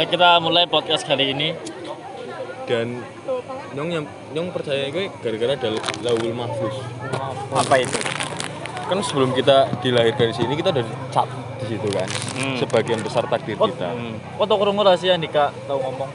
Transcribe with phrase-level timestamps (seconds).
[0.00, 1.52] Ya kita mulai podcast kali ini.
[2.64, 3.02] dan
[3.74, 5.68] nyong yang nyong percaya gue gara-gara ada
[6.00, 6.70] laul mahfuz
[7.50, 7.98] Apa itu?
[8.86, 11.26] kan sebelum kita dilahirkan di sini kita udah cap
[11.58, 12.54] di situ kan Hmm.
[12.56, 14.22] sebagian besar takdir Oh, kita Hmm.
[14.38, 16.10] Kok tau krungu rahasia Dika tau ngomong.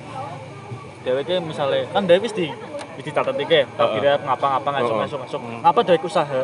[1.03, 2.47] Dewe ki misalnya kan Dewi di
[2.95, 4.99] di dicatat iki, tak kira ngapa-ngapa ngasuk Heeh.
[5.03, 5.41] ngasuk ngasuk.
[5.43, 5.59] Hmm.
[5.59, 6.41] Ngapa Dewi usaha?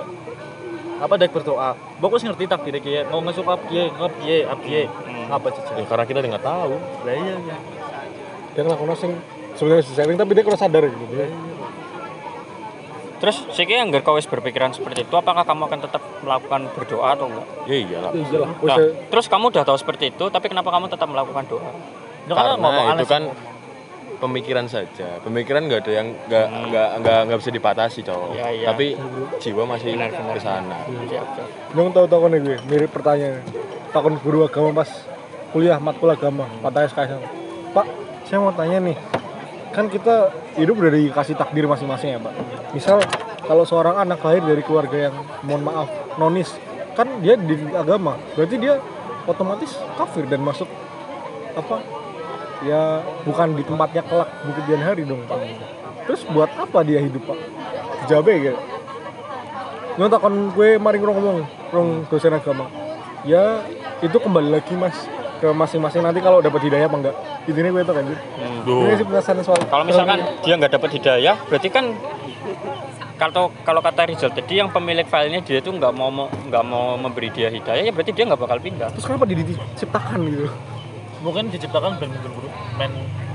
[1.01, 1.69] Ngapa Dewi berdoa?
[1.97, 4.85] Wis ngerti takdir iki ya, mau ngasuk apa piye, ngap piye, apa piye.
[4.85, 5.33] Hmm.
[5.33, 6.75] Ngapa ya karena kita nggak tahu
[7.07, 7.57] Lah iya iya.
[8.51, 9.11] dia ngelakuin sing
[9.55, 11.31] sebenarnya setting tapi dia kurang sadar gitu dia
[13.21, 17.29] Terus siki anggar kau wis berpikiran seperti itu, apakah kamu akan tetap melakukan berdoa atau
[17.29, 17.47] enggak?
[17.69, 18.77] ya iyalah iya lah wis Nah,
[19.13, 21.71] terus kamu udah tahu seperti itu, tapi kenapa kamu tetap melakukan doa?
[22.29, 23.23] Ya karena karena itu kan
[24.21, 25.17] pemikiran saja.
[25.19, 26.69] Pemikiran nggak ada yang nggak Hmm.
[26.69, 28.65] nggak nggak nggak bisa dipatasi cowok Iya, iya.
[28.69, 28.85] tapi
[29.41, 30.77] jiwa masih ke sana.
[30.85, 31.47] Siap, siap.
[31.73, 33.41] nyong tahu tahu nih gue mirip pertanyaan.
[33.89, 34.89] Takon guru agama pas
[35.51, 37.19] kuliah matkul agama patah SKS
[37.73, 37.85] pak
[38.23, 38.95] saya mau tanya nih.
[39.71, 42.33] Kan kita hidup udah dikasih takdir masing-masing ya pak.
[42.71, 43.01] Misal
[43.41, 46.53] kalau seorang anak lahir dari keluarga yang mohon maaf nonis
[46.93, 48.15] kan dia di agama.
[48.31, 48.77] Berarti dia
[49.23, 50.67] otomatis kafir dan masuk
[51.51, 51.83] apa
[52.61, 55.39] ya bukan di tempatnya kelak bukit dan hari dong pak
[56.05, 57.37] terus buat apa dia hidup pak
[58.09, 58.59] ya gitu
[59.99, 62.71] Nyong takon gue mari ngomong rong dosen agama.
[63.27, 63.59] Ya
[63.99, 64.95] itu kembali lagi mas
[65.43, 67.15] ke masing-masing nanti kalau dapat hidayah apa enggak.
[67.43, 68.03] Intinya gue itu kan.
[68.07, 68.87] Hmm.
[68.87, 69.59] Ini sih penasaran soal.
[69.67, 71.91] Kalau misalkan dia nggak dapat hidayah, berarti kan
[73.19, 76.09] kalau kalau kata Rizal tadi yang pemilik filenya dia tuh nggak mau
[76.49, 78.89] nggak mau memberi dia hidayah, ya berarti dia nggak bakal pindah.
[78.95, 80.49] terus kenapa diciptakan gitu?
[81.21, 82.91] Mungkin diciptakan ben buru men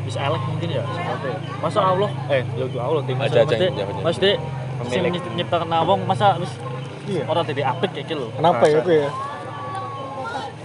[0.07, 3.67] bisa elek mungkin ya seperti masa Allah eh ya udah Allah tim Ada masa aja
[4.07, 4.31] mesti
[4.79, 6.53] mesti sing nyiptakan nawong masa wis
[7.07, 7.23] Iya.
[7.31, 9.09] orang jadi apik kayak gitu Kenapa ya itu ya?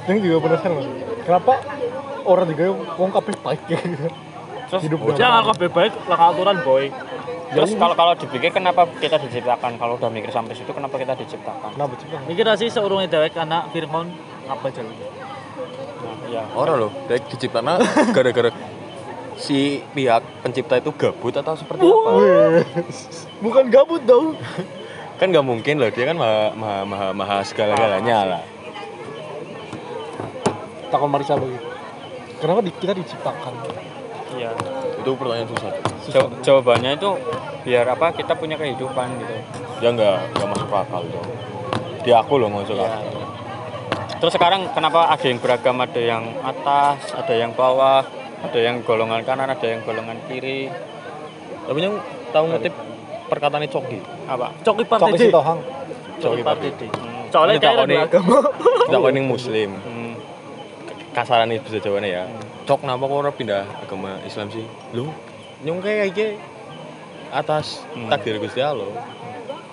[0.09, 0.88] Yang juga penasaran mas.
[1.22, 1.53] Kenapa
[2.25, 2.63] orang juga
[2.97, 3.78] wong kabeh baik ya?
[4.73, 6.89] Terus Hidup ya nggak kabeh baik lah aturan boy
[7.52, 9.75] terus kalau kalau dipikir kenapa kita diciptakan?
[9.75, 11.75] Kalau udah mikir sampai situ kenapa kita diciptakan?
[11.75, 11.94] Kenapa?
[12.00, 12.23] Bang?
[12.23, 14.07] mikir sih seurungnya dewek anak Firman
[14.47, 14.96] apa jalan
[16.31, 16.47] Iya.
[16.53, 17.75] orang loh dari diciptakan
[18.09, 18.50] gara-gara
[19.36, 22.64] si pihak pencipta itu gabut atau seperti apa Wih,
[23.40, 24.40] Bukan gabut dong.
[25.18, 28.44] kan nggak mungkin loh dia kan maha maha maha, maha segala-galanya lah
[30.88, 31.64] Takon Marisa begitu.
[32.38, 33.53] Kenapa di- kita diciptakan?
[34.31, 34.52] Iya.
[34.97, 35.72] itu pertanyaan susah.
[36.08, 37.09] Jaw- jawabannya itu
[37.62, 38.12] biar apa?
[38.12, 39.36] Kita punya kehidupan gitu.
[39.80, 41.25] ya nggak nggak masuk akal dong
[42.02, 42.86] di aku loh nggak masuk Iya.
[42.86, 43.06] akal
[44.22, 48.06] Terus sekarang kenapa ada yang beragam, ada yang atas, ada yang bawah,
[48.40, 50.70] ada yang golongan kanan, ada yang golongan kiri.
[51.62, 51.94] tapi yang
[52.30, 52.74] tahu ngutip
[53.30, 54.50] perkataan Coki Apa?
[54.59, 55.59] coki Coki partai si Tohang.
[56.20, 57.24] Coki partai Partai Hmm.
[57.32, 57.96] soalnya kayak takoni.
[57.96, 58.38] agama
[58.90, 60.14] tidak yang muslim Hmm.
[61.12, 62.24] kasaran itu bisa jawabannya ya
[62.66, 65.08] cok kenapa kok orang pindah agama Islam sih lu
[65.64, 66.28] nyong kayak aja
[67.32, 68.09] atas Hmm.
[68.09, 68.90] takdir Gusti Allah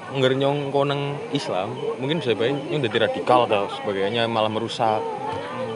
[0.09, 5.05] nggak nyong koneng Islam mungkin bisa baik nyong jadi radikal atau sebagainya malah merusak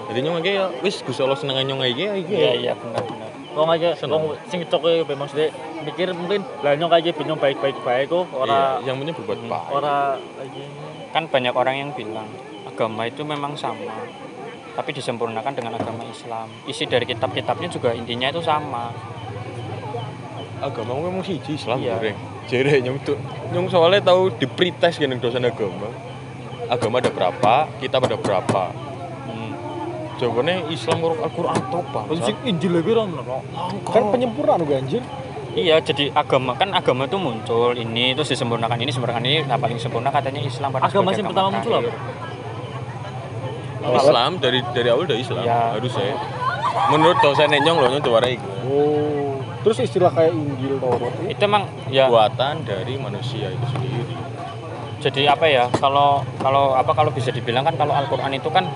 [0.09, 3.29] jadi nyong kayak wis Gusti Allah seneng nyong aja Iya aja iya benar benar.
[3.53, 5.53] Wong aja, wong sing coki memang sudah
[5.85, 9.51] mikir mungkin lah nyong kayak bingung baik-baik baik kok Iya, ora yang penting berbuat Hmm.
[9.53, 10.63] baik ora aja
[11.13, 12.25] Kan banyak orang yang bilang
[12.65, 13.93] agama itu memang sama,
[14.73, 16.49] tapi disempurnakan dengan agama Islam.
[16.65, 18.89] Isi dari kitab-kitabnya juga intinya itu sama.
[20.57, 21.99] agama memang siji Islam Iya.
[21.99, 23.17] goreng jere nyong tuh
[23.51, 25.89] nyong soalnya tahu di pretest gini dosen agama
[26.67, 28.65] agama ada berapa kitab ada berapa
[29.23, 29.55] Hmm.
[30.19, 31.87] jawabannya Islam nguruk Al-Quran top
[32.19, 33.39] sing Injil lagi ora menawa
[33.87, 35.03] Kan penyempurnaan gue anjir.
[35.53, 39.45] Iya, jadi agama kan agama itu muncul ini terus disempurnakan ini disempurnakan ini.
[39.45, 41.95] Nah paling sempurna katanya Islam pada Agama sing pertama muncul terakhir.
[43.83, 45.75] Islam dari dari awal udah Islam Ya.
[45.75, 46.15] harus saya
[46.89, 49.32] menurut dosen nyong loh nyong tuwarai Oh.
[49.63, 52.11] Terus istilah kayak Injil Taurat itu Itu emang ya.
[52.11, 54.15] Buatan dari manusia itu sendiri.
[55.03, 58.67] Jadi apa ya kalau kalau apa kalau bisa dibilang kan kalau Al-Qur'an itu kan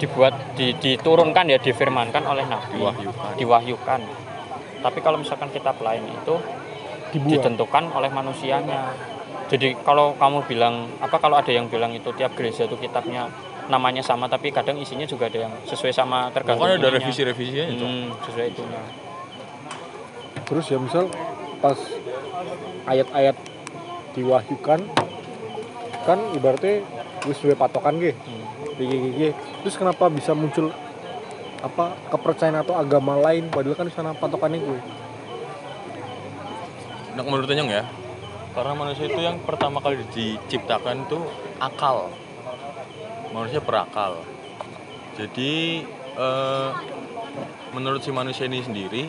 [0.00, 2.80] dibuat di, diturunkan ya difirmankan oleh nabi.
[2.80, 3.32] Diwahyukan.
[3.36, 4.00] diwahyukan.
[4.80, 6.34] Tapi kalau misalkan kita lain itu
[7.12, 7.44] dibuat.
[7.44, 8.96] ditentukan oleh manusianya.
[9.48, 13.28] Jadi kalau kamu bilang apa kalau ada yang bilang itu tiap gereja itu kitabnya
[13.68, 17.84] namanya sama tapi kadang isinya juga ada yang sesuai sama tergantung Makanya ada revisi-revisinya itu.
[17.86, 18.82] Hmm, sesuai itunya
[20.50, 21.06] Terus ya misal
[21.62, 21.78] pas
[22.90, 23.36] ayat-ayat
[24.18, 24.80] diwahyukan
[26.02, 26.82] kan ibaratnya
[27.30, 28.12] wis duwe patokan ge.
[28.18, 29.32] Hmm.
[29.62, 30.74] Terus kenapa bisa muncul
[31.60, 34.80] apa kepercayaan atau agama lain padahal kan di sana patokannya gue.
[37.14, 37.84] Nah, menurut nyong ya
[38.50, 41.18] karena manusia itu yang pertama kali diciptakan itu
[41.62, 42.10] akal
[43.30, 44.26] manusia berakal
[45.14, 45.86] jadi
[46.18, 46.70] eh,
[47.70, 49.06] menurut si manusia ini sendiri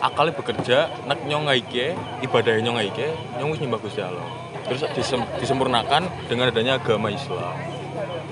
[0.00, 1.92] akalnya bekerja nek nyong ngaike
[2.24, 3.06] ibadahnya nyong ngaike
[3.38, 4.26] nyong wis nyembah Gusti Allah.
[4.66, 7.54] Terus disem- disempurnakan dengan adanya agama Islam.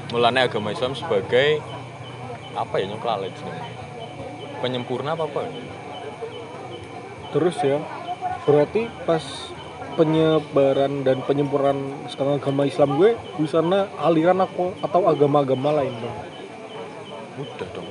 [0.09, 1.61] Mulanya agama Islam sebagai
[2.57, 3.33] apa ya nyong kelalen
[4.59, 5.47] penyempurna apa apa?
[7.29, 7.79] Terus ya,
[8.49, 9.23] berarti pas
[9.95, 16.17] penyebaran dan penyempurnaan sekarang agama Islam gue di sana aliran aku atau agama-agama lain dong.
[17.39, 17.89] udah dong.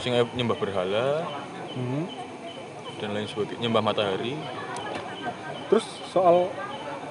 [0.00, 1.24] Sing nyembah berhala
[1.76, 2.08] Hmm.
[3.00, 4.34] Dan lain sebagainya nyembah matahari.
[5.68, 6.48] Terus soal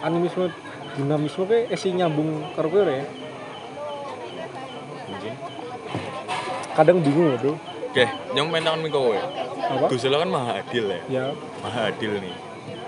[0.01, 0.49] animisme
[0.95, 3.05] dinamisme kayak esi nyambung karo kowe ya.
[5.05, 5.33] mungkin.
[6.75, 7.55] Kadang bingung loh tuh.
[7.91, 8.05] oke
[8.35, 9.19] nyong pengen tangan kowe?
[9.65, 9.85] Apa?
[9.89, 11.01] Gusti Allah kan maha adil ya?
[11.09, 11.25] Ya,
[11.65, 12.35] maha adil nih.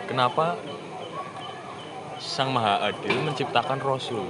[0.06, 0.56] Kenapa
[2.22, 4.30] sang maha adil menciptakan rasul?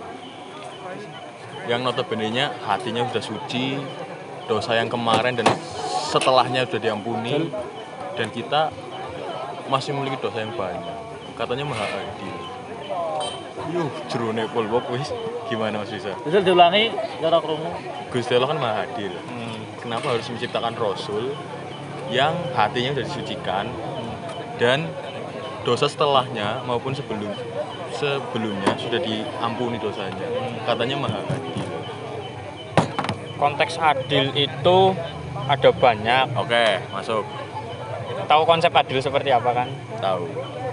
[1.68, 3.76] Yang notabene nya hatinya sudah suci
[4.48, 5.48] dosa yang kemarin dan
[6.08, 7.52] setelahnya sudah diampuni.
[7.52, 7.52] Dan
[8.26, 8.74] kita
[9.70, 10.98] masih memiliki dosa yang banyak.
[11.38, 12.58] Katanya maha adil
[13.72, 15.12] yuh jerone pol Bob, wis.
[15.48, 16.92] Gimana mas bisa Bisa diulangi
[17.24, 17.72] cara krungu.
[18.12, 19.14] Gusti Allah kan maha adil.
[19.80, 21.32] Kenapa harus menciptakan rasul
[22.12, 23.66] yang hatinya sudah disucikan
[24.60, 24.88] dan
[25.64, 27.32] dosa setelahnya maupun sebelum
[27.96, 30.28] sebelumnya sudah diampuni dosanya?
[30.68, 31.68] Katanya maha adil.
[33.40, 34.78] Konteks adil itu
[35.48, 36.26] ada banyak.
[36.36, 37.24] Oke masuk
[38.28, 40.28] tahu konsep adil seperti apa kan tahu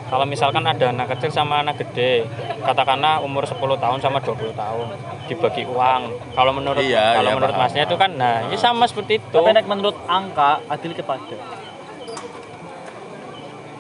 [0.04, 2.26] kalau misalkan ada anak kecil sama anak gede
[2.60, 4.86] katakanlah umur 10 tahun sama 20 tahun
[5.24, 6.02] dibagi uang
[6.34, 9.32] kalau menurut Iya, kalau iya, menurut paham, masnya itu kan nah ini sama seperti itu
[9.32, 11.36] Tapi nek menurut angka adil kepada.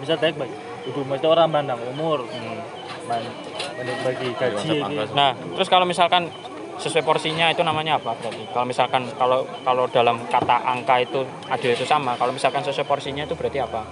[0.00, 0.52] Bisa baik baik.
[0.84, 2.24] Ibu mesti orang pandang umur.
[2.24, 2.60] Hmm.
[3.04, 3.36] ban-
[4.00, 4.80] bagi gaji ini.
[4.80, 6.32] angka nah terus kalau misalkan
[6.74, 8.44] sesuai porsinya itu namanya apa berarti?
[8.50, 13.22] Kalau misalkan kalau kalau dalam kata angka itu adil itu sama kalau misalkan sesuai porsinya
[13.22, 13.82] itu berarti apa?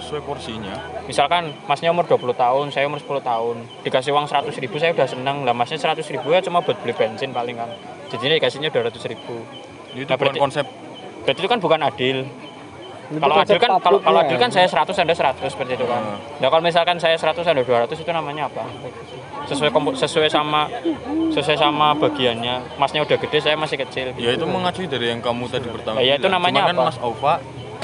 [0.00, 0.74] Sesuai porsinya?
[1.04, 5.08] Misalkan masnya umur 20 tahun saya umur 10 tahun dikasih uang 100 ribu saya udah
[5.08, 5.44] seneng.
[5.44, 7.70] Lah masnya 100 ribu ya cuma buat beli bensin paling kan.
[8.12, 9.44] Jadi dikasihnya 200 ribu.
[9.94, 10.66] Itu Nah, bukan berarti- konsep.
[11.24, 12.18] berarti itu kan bukan adil.
[13.04, 14.20] Kalau adil kan kalau, kalau takluknya.
[14.26, 16.00] adil kan saya 100 anda 100 seperti itu kan.
[16.00, 16.18] Hmm.
[16.40, 18.64] nah kalau misalkan saya 100 anda 200 itu namanya apa
[19.44, 20.66] sesuai kompo- sesuai sama
[21.30, 25.44] sesuai sama bagiannya masnya udah gede saya masih kecil ya itu mengacu dari yang kamu
[25.46, 26.84] tadi pertama Ya, itu namanya kan apa?
[26.86, 27.34] Mas Ova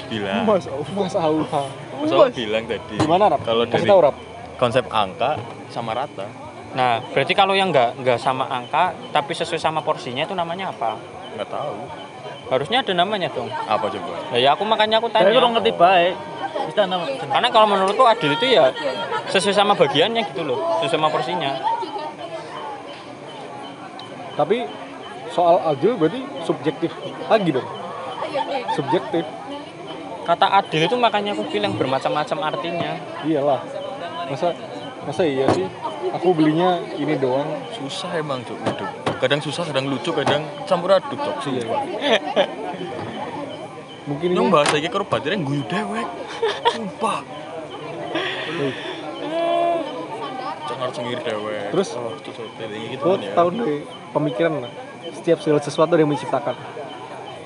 [0.06, 1.62] bilang Mas, Mas Auha.
[1.96, 3.40] Mas Ova bilang tadi Gimana Rap?
[3.42, 4.16] kalau dari tahu Rap.
[4.56, 5.36] konsep angka
[5.68, 6.26] sama rata
[6.70, 10.94] nah berarti kalau yang nggak nggak sama angka tapi sesuai sama porsinya itu namanya apa
[11.32, 11.76] nggak tahu
[12.46, 15.34] harusnya ada namanya dong apa coba Nah, ya aku makanya aku Tapi tanya.
[15.34, 16.14] kurang ngerti baik.
[17.30, 18.72] Karena kalau menurutku adil itu ya
[19.30, 21.56] sesuai sama bagiannya gitu loh, sesuai sama porsinya.
[24.34, 24.64] Tapi
[25.30, 26.90] soal adil berarti subjektif
[27.28, 27.68] lagi dong.
[28.74, 29.24] Subjektif.
[30.24, 32.96] Kata adil itu makanya aku bilang bermacam-macam artinya.
[33.26, 33.60] Iyalah.
[34.30, 34.54] Masa
[35.04, 35.66] masa iya sih?
[36.14, 37.48] Aku belinya ini doang.
[37.80, 41.64] susah emang hidup kadang susah kadang lucu kadang campur aduk cok sih Iya.
[44.10, 46.06] Mungkin ini Nyong bahasa iki karo batirnya guyu dewek.
[46.74, 47.22] Sumpah.
[50.66, 51.70] Cengar cengir dewek.
[51.70, 51.88] Terus?
[51.94, 53.32] oh, gitu kan ya.
[53.38, 53.76] tahu dari
[54.10, 54.72] pemikiran lah.
[55.14, 56.54] Setiap segala sesuatu ada yang menciptakan.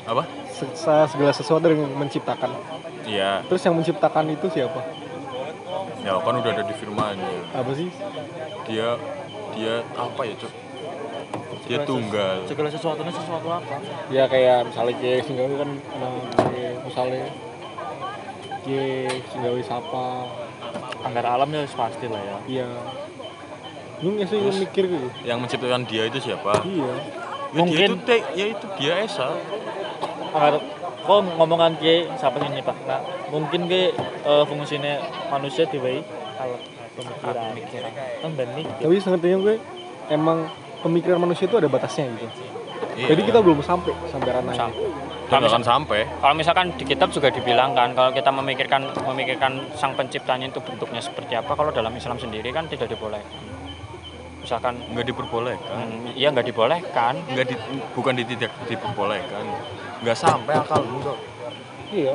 [0.04, 0.22] Apa?
[0.48, 2.50] Se- se- Segala sesuatu ada yang menciptakan.
[3.04, 4.80] Iya, Terus yang menciptakan itu siapa?
[6.04, 7.48] ya kan udah ada di firmannya.
[7.56, 7.88] Apa sih?
[8.68, 9.00] Dia
[9.56, 10.36] dia apa ya,
[11.64, 11.70] Cuk?
[11.72, 12.36] Dia tunggal.
[12.44, 13.76] Segala sesuatunya sesuatu apa?
[14.12, 16.12] Ya kayak misalnya kayak singgawi kan nah,
[16.52, 17.24] kayak misalnya
[18.64, 20.06] kayak singgawi sapa.
[21.04, 22.38] Anggar alamnya pasti lah ya.
[22.48, 22.68] Iya.
[24.04, 25.08] Lu nggak sih mikir gitu?
[25.24, 26.60] Yang menciptakan dia itu siapa?
[26.64, 26.92] Iya.
[27.54, 29.28] Ya, Mungkin- dia itu te- ya itu dia Esa.
[30.32, 30.60] Anggar
[31.04, 33.92] kok ngomongan ke siapa sih nyepak nah, mungkin ke
[34.24, 36.00] eh, fungsinya manusia diwai
[36.40, 36.60] alat
[36.96, 37.92] pemikiran
[38.24, 39.56] kan benih Tapi sepertinya gue
[40.08, 40.48] emang
[40.84, 42.28] pemikiran manusia itu ada batasnya gitu.
[42.94, 43.16] Iya.
[43.16, 44.86] Jadi kita belum sampai sampai ranah Sam- itu.
[45.24, 46.00] dan nggak akan sampai.
[46.20, 51.00] Kalau misalkan di kitab juga dibilang kan kalau kita memikirkan memikirkan sang penciptanya itu bentuknya
[51.00, 53.40] seperti apa, kalau dalam Islam sendiri kan tidak dibolehkan.
[54.38, 55.72] Misalkan Nggak diperbolehkan.
[55.80, 57.16] hmm, iya nggak dibolehkan.
[57.32, 57.54] Nggak di,
[57.96, 59.42] bukan di tidak diperbolehkan.
[60.04, 61.18] Nggak sampai akalmu kok.
[61.88, 62.14] Iya.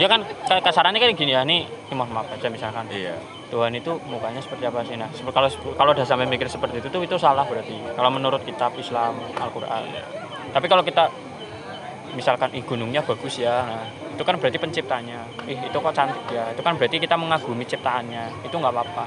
[0.00, 3.20] Ya kan kayak kasarannya kan gini ya, nih, mohon maaf aja misalkan Iya.
[3.50, 4.94] Tuhan itu mukanya seperti apa sih?
[4.94, 7.74] Nah, kalau kalau udah sampai mikir seperti itu tuh itu salah berarti.
[7.98, 9.84] Kalau menurut kitab Islam Al-Qur'an.
[10.54, 11.10] Tapi kalau kita
[12.14, 13.66] misalkan ih gunungnya bagus ya.
[13.66, 15.26] Nah, itu kan berarti penciptanya.
[15.50, 16.54] Ih, itu kok cantik ya.
[16.54, 18.46] Itu kan berarti kita mengagumi ciptaannya.
[18.46, 19.06] Itu nggak apa-apa.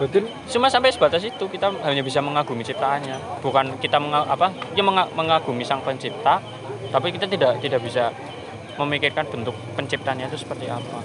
[0.00, 0.24] berarti
[0.56, 5.12] cuma sampai sebatas itu kita hanya bisa mengagumi ciptaannya bukan kita menga- apa ya menga-
[5.12, 6.40] mengagumi sang pencipta
[6.88, 8.08] tapi kita tidak tidak bisa
[8.78, 11.02] memikirkan bentuk penciptanya itu seperti apa.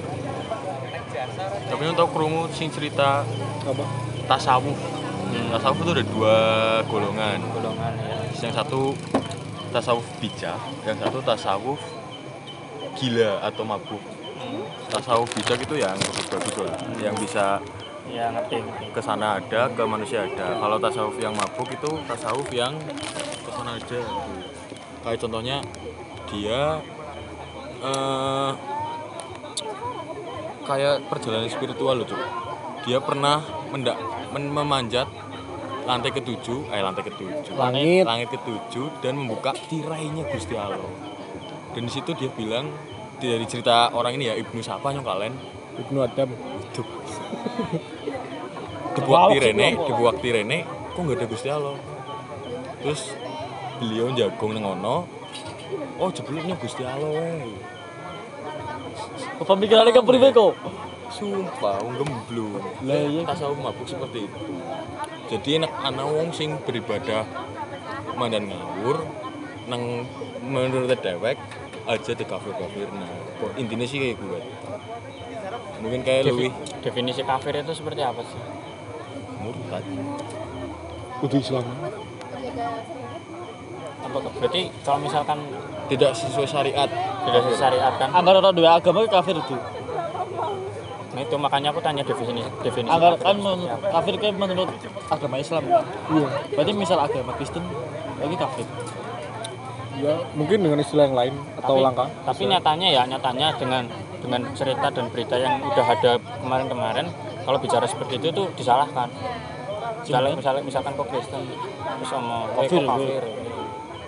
[1.66, 3.26] Tapi untuk kerungu sing cerita
[3.66, 3.86] apa?
[4.26, 4.78] tasawuf.
[5.26, 6.36] Hmm, tasawuf itu ada dua
[6.90, 7.40] golongan.
[7.54, 8.18] Golongan ya.
[8.46, 8.82] Yang satu
[9.76, 10.56] tasawuf bijak
[10.88, 11.82] yang satu tasawuf
[12.96, 14.00] gila atau mabuk.
[14.00, 17.60] Hmm, tasawuf bijak itu yang bagus-bagus lah yang bisa
[18.08, 18.64] ya ngerti
[18.96, 20.56] ke sana ada ke manusia ada.
[20.56, 22.72] Kalau tasawuf yang mabuk itu tasawuf yang
[23.44, 23.84] ke sana ada.
[23.84, 24.00] Gitu.
[25.06, 25.58] kayak contohnya
[26.32, 26.82] dia
[27.86, 28.52] eh
[30.66, 32.18] kayak perjalanan spiritual loh Cuk.
[32.90, 33.98] dia pernah mendak
[34.34, 35.06] men- memanjat
[35.86, 37.54] lantai ketujuh eh lantai ketujuh.
[37.54, 38.04] Langit.
[38.10, 40.82] Langit ketujuh dan membuka tirainya Gusti Allah.
[41.78, 42.74] Dan di situ dia bilang
[43.22, 45.34] dari cerita orang ini ya Ibnu siapa nyong kalian
[45.86, 46.30] Ibnu Adam.
[46.74, 46.82] Itu
[48.98, 51.78] dibuat tirene dibuat tirene kok nggak ada Gusti Allah?
[52.82, 53.02] Terus
[53.78, 55.06] beliau jagung nang ono
[56.00, 57.46] oh jebulnya Gusti Allah
[59.44, 60.54] Pemikirannya kan priwe kok.
[61.06, 62.60] sumpah wong gemblung.
[62.84, 63.24] Lah iya.
[63.24, 64.40] tasawuf mabuk seperti itu.
[65.32, 67.24] Jadi enak anak wong sing beribadah
[68.20, 69.00] mandan ngawur
[69.72, 70.04] nang
[70.44, 71.40] menurut dewek
[71.86, 73.08] aja di kafir kafir nah
[73.56, 74.40] intinya sih kayak gue?
[75.86, 76.50] Mungkin kayak Defi- lebih
[76.82, 78.42] definisi kafir itu seperti apa sih?
[79.40, 79.86] Murtad.
[81.22, 81.66] Kudu Islam.
[84.04, 85.40] Apa berarti kalau misalkan
[85.88, 86.90] tidak sesuai syariat
[87.26, 89.56] tidak sesuai syariat kan Anggar orang dua agama kafir itu.
[91.16, 93.58] nah itu makanya aku tanya definisi definisi Anggar kafir kan
[93.90, 94.70] kafir kayak menurut
[95.08, 95.64] agama Islam.
[95.64, 96.28] iya.
[96.52, 97.64] Berarti misal agama Kristen
[98.16, 98.68] lagi kafir.
[99.96, 102.08] ya mungkin dengan istilah yang lain atau Tapi- langkah.
[102.28, 103.84] tapi nyatanya ya nyatanya dengan
[104.20, 106.12] dengan cerita dan berita yang udah ada
[106.44, 107.08] kemarin-kemarin
[107.46, 109.08] kalau bicara seperti itu tuh disalahkan.
[110.04, 113.24] Misalnya misalnya misalkan kok Kristen terus sama Kafir, kafir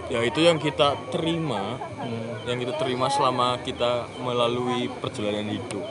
[0.08, 2.40] ya itu yang kita terima Hmm.
[2.48, 5.84] yang kita terima selama kita melalui perjalanan hidup.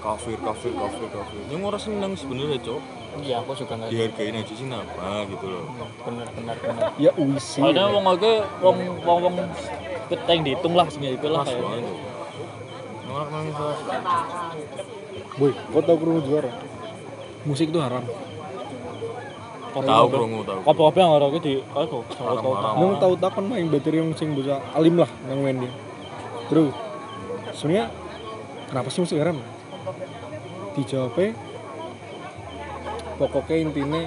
[0.00, 1.40] Kafir kafir kafir kafir.
[1.48, 2.80] Yang orang seneng sebenarnya cok.
[3.20, 5.64] Iya aku juga nggak dihargain aja sih apa gitu loh.
[6.04, 6.82] Bener bener bener.
[6.96, 9.36] Ya wisi Soalnya wong oke wong wong wong
[10.08, 11.62] keteng dihitung lah sing iku lah pas kayak.
[11.64, 11.98] banget tuh
[13.10, 13.78] orang nangis terus.
[15.34, 16.50] boy kau tahu kerungu juara?
[17.42, 18.04] Musik itu haram
[19.72, 20.60] tahu krungu tahu.
[20.66, 22.74] Kopi-kopi yang orang itu di haram.
[22.78, 25.72] Nung tahu tak kan main bateri yang sing bisa alim lah yang dia.
[26.50, 26.74] Terus
[27.54, 27.86] sebenarnya
[28.68, 29.38] kenapa sih musik haram?
[30.74, 31.34] Dijawabnya
[33.20, 34.02] pokoknya intinya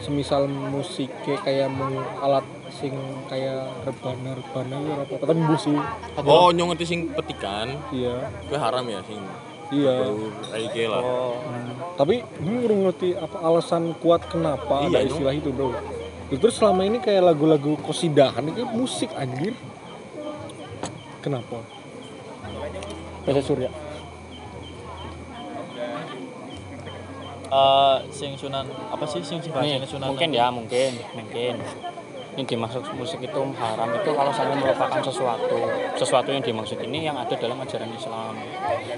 [0.00, 1.92] semisal musiknya kayak meng
[2.24, 2.96] alat sing
[3.28, 5.76] kayak rebana rebana ya apa apa tapi busi
[6.24, 7.76] oh nyong ngerti sing petikan?
[7.92, 8.16] Iya.
[8.48, 9.20] Gue haram ya sing
[9.74, 10.08] iya.
[10.48, 11.02] kayak lah.
[11.04, 11.36] Oh.
[12.00, 15.76] Tapi ini kurang ngerti apa alasan kuat kenapa Iya, ada istilah itu bro.
[16.32, 19.52] Terus selama ini kayak lagu-lagu kosidahan itu musik anjir.
[21.20, 21.60] Kenapa?
[23.28, 23.68] Bahasa Surya.
[27.50, 29.20] Eh, sing sunan apa sih?
[29.20, 30.08] Sing sunan?
[30.08, 31.60] mungkin ya mungkin mungkin
[32.38, 35.58] ini dimaksud musik itu haram itu kalau sampai merupakan sesuatu.
[35.98, 38.38] Sesuatu yang dimaksud ini yang ada dalam ajaran Islam.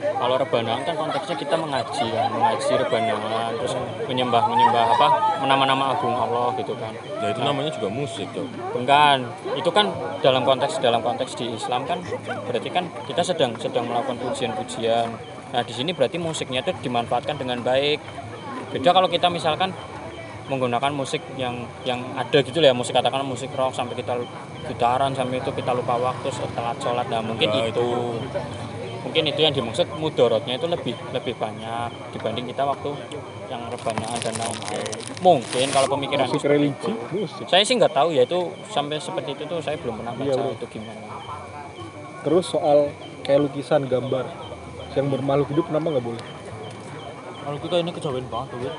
[0.02, 3.72] Kalau rebanaan kan konteksnya kita mengaji kan mengaji rebanaan terus
[4.04, 5.08] menyembah menyembah apa?
[5.48, 6.92] Nama-nama agung Allah gitu kan.
[7.24, 8.46] Ya itu namanya juga musik cok
[8.76, 9.18] bukan.
[9.56, 9.88] Itu kan
[10.20, 12.04] dalam konteks dalam konteks di Islam kan
[12.44, 15.08] berarti kan kita sedang sedang melakukan pujian-pujian.
[15.52, 18.00] Nah di sini berarti musiknya itu dimanfaatkan dengan baik.
[18.72, 19.72] Beda kalau kita misalkan
[20.50, 24.18] menggunakan musik yang yang ada gitu ya musik katakanlah musik rock sampai kita
[24.66, 27.06] gitaran sampai itu kita lupa waktu setelah sholat.
[27.10, 27.84] Nah mungkin Ya, itu.
[29.02, 32.94] mungkin itu yang dimaksud mudorotnya itu lebih lebih banyak dibanding kita waktu
[33.50, 34.98] yang rebanaan dan lain-lain.
[35.20, 37.44] Mungkin kalau pemikiran musik religi musik.
[37.50, 40.54] Saya sih nggak tahu ya itu sampai seperti itu tuh saya belum pernah baca Iya,
[40.54, 41.06] itu gimana.
[42.22, 44.24] Terus soal kayak lukisan gambar
[44.94, 46.24] yang bermakhluk hidup kenapa nggak boleh?
[47.42, 48.74] Kalau kita ini kejawen banget tuh.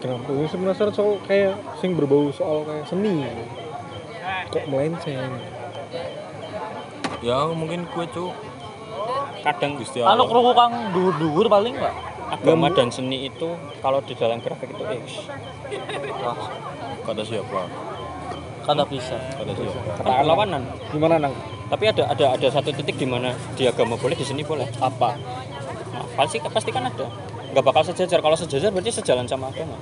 [0.00, 3.28] Kenapa ini sebenarnya soal kayak sing berbau soal kayak seni.
[4.50, 5.38] Kok melenceng?
[7.20, 8.32] Ya mungkin kue cok
[9.40, 11.96] kadang Gusti Kalau Allah krungu kang dhuwur-dhuwur paling enggak?
[12.30, 15.26] agama dan seni itu kalau di dalam grafik itu X.
[17.02, 17.62] Kata siapa?
[18.62, 19.18] Kata bisa.
[19.18, 19.80] kata siapa?
[19.98, 20.62] Kan perlawanan
[20.94, 21.34] gimana nang?
[21.66, 24.66] Tapi ada ada ada satu titik di mana di agama boleh di seni boleh.
[24.78, 25.18] Apa?
[25.90, 27.06] nah, pasti pasti kan ada
[27.52, 28.18] nggak bakal sejajar.
[28.22, 29.76] Kalau sejajar berarti sejalan sama agama.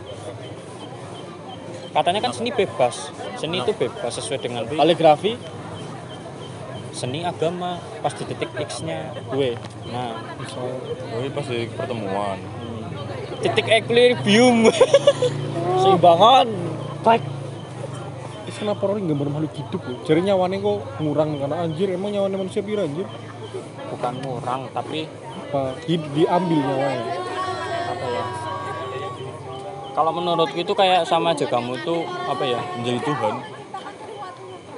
[1.93, 3.11] Katanya kan seni bebas.
[3.41, 5.39] Seni itu bebas sesuai dengan Kaligrafi.
[6.93, 9.55] Seni agama pas di titik X nya gue.
[9.95, 10.19] nah.
[11.19, 12.39] Iya pas di pertemuan.
[12.43, 12.83] Hmm,
[13.45, 14.67] titik equilibrium.
[15.83, 16.49] Seimbangan.
[17.07, 17.23] Baik
[18.49, 20.01] Is kenapa orang gambar makhluk hidup loh?
[20.09, 23.05] Jadi nyawane kok ngurang karena anjir emang nyawane manusia pira anjir?
[23.89, 25.09] bukan murang tapi
[25.49, 25.73] Apa?
[25.81, 27.28] Di, diambil nyawanya?
[29.89, 33.35] Ya kalau menurutku itu kayak sama aja kamu tuh apa ya menjadi Tuhan.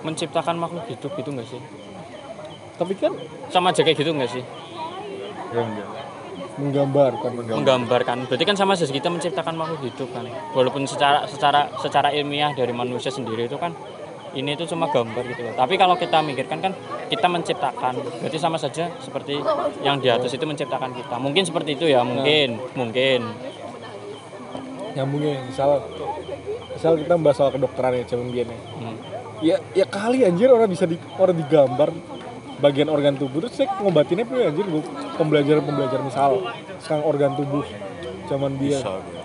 [0.01, 1.61] Menciptakan makhluk hidup gitu nggak sih?
[2.81, 3.13] Tapi kan
[3.53, 4.45] sama aja kayak gitu nggak sih?
[5.53, 5.89] Ya enggak.
[6.57, 7.31] Menggambarkan.
[7.37, 8.17] Menggambarkan.
[8.29, 10.25] Berarti kan sama aja kita menciptakan makhluk hidup kan
[10.57, 13.77] walaupun secara secara secara ilmiah dari manusia sendiri itu kan
[14.31, 15.55] ini itu cuma gambar gitu loh.
[15.59, 16.73] Tapi kalau kita mikirkan kan
[17.11, 17.99] kita menciptakan.
[18.23, 19.43] Berarti sama saja seperti
[19.83, 21.19] yang di atas itu menciptakan kita.
[21.19, 22.63] Mungkin seperti itu ya mungkin.
[22.79, 23.21] Mungkin
[24.97, 25.85] nyambungnya misal
[26.75, 28.59] misal kita bahas soal kedokteran ya zaman biyen ya.
[28.59, 28.97] Hmm.
[29.41, 31.91] ya ya kali anjir orang bisa di orang digambar
[32.61, 34.85] bagian organ tubuh terus saya ngobatinnya tuh anjir gua
[35.17, 36.33] pembelajaran pembelajaran misal
[36.81, 37.65] sekarang organ tubuh
[38.29, 39.21] zaman bisa gitu.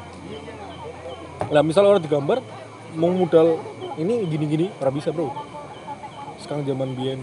[1.51, 2.39] lah misal orang digambar
[2.95, 3.59] mau modal
[3.99, 5.31] ini gini-gini orang bisa bro
[6.39, 7.19] sekarang zaman biyen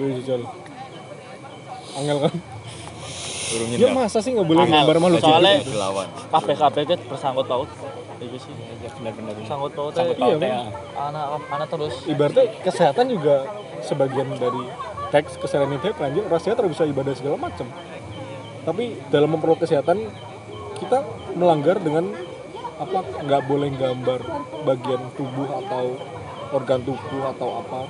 [0.00, 0.48] Wih, jajal
[2.00, 2.34] angel kan
[3.50, 7.68] urung ya masa sih nggak boleh gambar makhluk Soalnya- lawan kabeh kabeh itu bersangkut paut.
[8.20, 8.52] Itu sih.
[9.00, 9.32] Benar-benar.
[9.48, 11.94] Sangkut paut Iya, anak anak terus.
[12.04, 13.48] Ibaratnya kesehatan juga
[13.80, 14.62] sebagian dari
[15.10, 15.90] teks kesehatan itu
[16.38, 17.66] sehat harus bisa ibadah segala macam
[18.60, 20.04] tapi dalam memperoleh kesehatan
[20.76, 21.00] kita
[21.32, 22.12] melanggar dengan
[22.76, 23.00] apa?
[23.24, 24.20] Nggak boleh gambar
[24.68, 25.96] bagian tubuh atau
[26.52, 27.80] organ tubuh atau apa.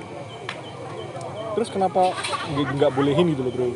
[1.59, 2.15] Terus kenapa
[2.55, 3.69] nggak nggak bolehin gitu loh bro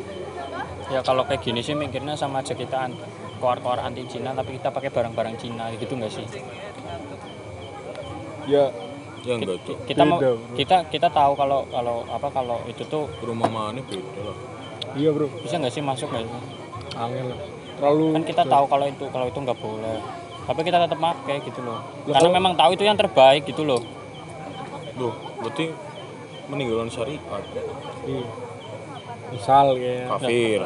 [0.86, 2.98] ya kalau kayak gini sih mikirnya sama aja kita an-
[3.36, 6.26] keluar-keluar anti Cina tapi kita pakai barang-barang Cina gitu nggak sih?
[8.46, 8.70] Ya.
[9.26, 10.38] Ya enggak tuh kita mau bro.
[10.54, 14.36] kita kita tahu kalau kalau apa kalau itu tuh rumah mana beda lah.
[14.94, 15.26] Iya bro.
[15.42, 16.32] Bisa nggak sih masuk nggak sih?
[16.94, 17.38] Angel lah.
[17.76, 19.98] terlalu kan kita tahu kalau itu kalau itu nggak boleh.
[20.46, 21.82] Tapi kita tetap pakai gitu loh.
[22.06, 23.82] Loh, karena kalau- memang tahu itu yang terbaik gitu loh.
[24.94, 25.12] Loh,
[25.42, 25.74] berarti
[26.46, 27.42] meninggalan syariat.
[28.06, 28.45] Iya.
[29.32, 30.06] Misal ya.
[30.16, 30.60] Kafir.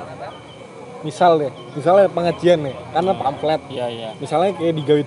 [1.00, 3.60] Misal deh misalnya pengajian nih karena pamflet.
[3.72, 4.10] Iya iya.
[4.20, 5.02] Misalnya kayak digawe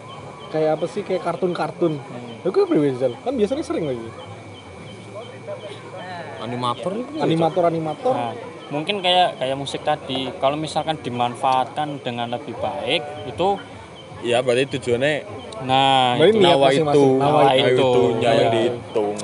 [0.54, 1.98] kayak apa sih kayak kartun-kartun.
[1.98, 2.32] Hmm.
[2.44, 3.14] ya pribadi Zal.
[3.24, 4.10] kan biasanya sering lagi.
[6.44, 8.36] Animator itu ya, animator-animator nah
[8.68, 10.28] mungkin kayak kayak musik tadi.
[10.42, 13.62] Kalau misalkan dimanfaatkan dengan lebih baik itu
[14.26, 15.16] ya berarti tujuannya
[15.64, 16.44] nah Berarti itu.
[16.44, 17.06] nawa itu.
[17.22, 17.70] Nawa nawa itu.
[17.80, 17.92] itu.
[18.20, 18.50] Nya yang Iya.
[18.52, 19.16] dihitung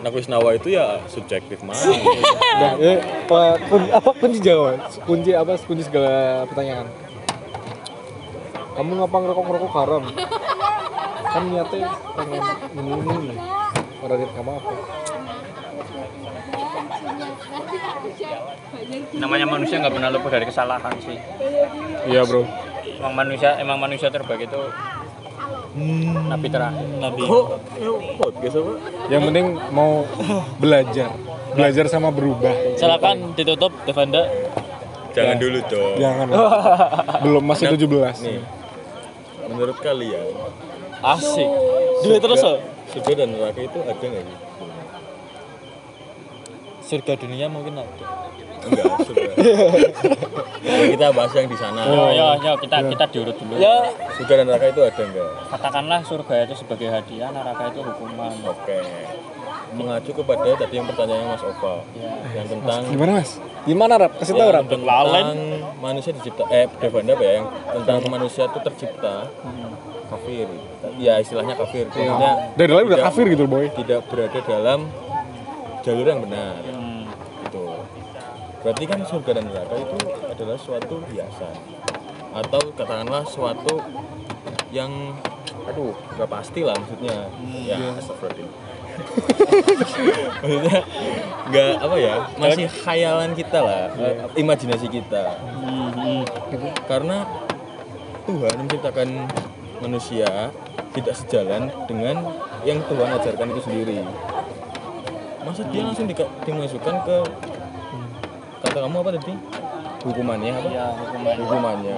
[0.00, 1.76] nah wis nawa itu ya subjektif mah.
[2.60, 6.92] Nah, eh, apa, kunci, apa kunci jawaban kunci apa kunci segala pertanyaan?
[8.76, 10.04] Kamu ngapa ngerokok ngerokok haram?
[11.24, 11.88] Kan niatnya
[12.20, 12.42] pengen
[12.76, 13.14] ini ini.
[13.32, 13.38] Nih
[14.00, 14.70] orang lihat kamu apa?
[19.16, 21.18] Namanya manusia nggak pernah luput dari kesalahan sih.
[22.08, 22.44] Iya bro.
[23.00, 24.62] Emang manusia emang manusia terbaik itu
[26.26, 26.86] nabi terakhir.
[26.98, 27.22] Nabi.
[27.22, 27.46] Kok?
[27.78, 28.72] Ya podcast apa?
[29.06, 29.90] Yang penting mau
[30.58, 31.08] belajar.
[31.54, 32.54] Belajar sama berubah.
[32.78, 34.26] Silakan ditutup Devanda.
[35.10, 35.96] Jangan dulu dong.
[35.98, 36.26] Jangan.
[37.26, 38.40] Belum masih 17 nih.
[39.50, 40.26] Menurut kalian
[41.00, 41.48] asik.
[42.00, 42.58] Dua terus oh.
[42.92, 44.38] surga dan neraka itu ada nggak sih?
[46.80, 48.06] Surga dunia mungkin ada
[48.62, 49.30] enggak surga
[50.60, 51.82] Ya, kita bahas yang di sana.
[51.82, 53.56] Yo yo yo kita kita diurut dulu.
[53.56, 55.28] Ya surga dan neraka itu ada enggak?
[55.48, 58.32] Katakanlah surga itu sebagai hadiah neraka itu hukuman.
[58.44, 58.78] Oke.
[59.70, 63.30] Mengacu kepada tadi yang pertanyaannya Mas Ova ya yang tentang gimana mas?
[63.62, 64.12] Gimana rap?
[64.18, 64.62] Kasih tahu rap.
[64.64, 65.26] tentang Lalen.
[65.78, 67.32] manusia dicipta eh Devanda apa ya?
[67.38, 67.46] Yang
[67.80, 69.16] tentang manusia itu tercipta.
[69.40, 69.70] Hmm.
[70.08, 70.46] kafir.
[70.98, 71.86] Ya istilahnya kafir.
[71.86, 73.66] Maksudnya dari lain udah tidak- kafir gitu boy.
[73.72, 74.80] tidak berada dalam
[75.80, 76.54] jalur yang benar.
[76.60, 76.89] Hmm.
[78.60, 79.96] Berarti kan surga dan neraka itu
[80.28, 81.54] adalah suatu hiasan.
[82.30, 83.82] Atau katakanlah suatu
[84.70, 85.16] yang
[85.66, 87.28] aduh nggak pasti lah maksudnya.
[87.66, 88.48] Ya astagfirullahaladzim.
[90.44, 90.78] Maksudnya
[91.48, 95.40] nggak apa ya masih khayalan kita lah eh, imajinasi kita.
[96.84, 97.24] Karena
[98.28, 99.08] Tuhan menciptakan
[99.80, 100.52] manusia
[100.92, 102.22] tidak sejalan dengan
[102.66, 103.98] yang Tuhan ajarkan itu sendiri.
[105.40, 107.16] Masa dia langsung di, dimasukkan ke
[108.60, 109.34] kata kamu apa tadi?
[110.00, 110.68] Hukumannya apa?
[110.72, 111.94] Ya hukuman hukumannya.